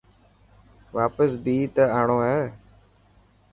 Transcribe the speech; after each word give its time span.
واپس 0.95 1.31
بي 1.43 1.55
ته 1.75 1.83
آڻو 1.99 2.17
هي. 2.27 2.41